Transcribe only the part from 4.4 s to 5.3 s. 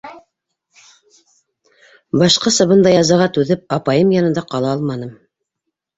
ҡала алманым.